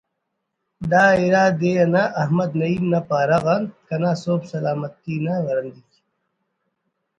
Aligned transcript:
دا 0.91 1.03
اِرا 1.19 1.43
دے 1.59 1.71
نا 1.93 2.03
ءِ 2.09 2.13
احمد 2.21 2.51
نعیم 2.59 2.83
نا 2.91 2.99
پارہ 3.09 3.37
غان 3.43 3.63
کنا 3.87 4.11
سُہب 4.21 4.41
سلامتی 4.51 5.15
نا 5.25 5.35
ورندیک 5.45 5.91